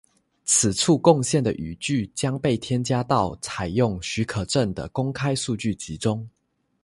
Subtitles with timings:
[0.45, 6.27] 此处贡献的语句将被添加到采用许可证的公开数据集中。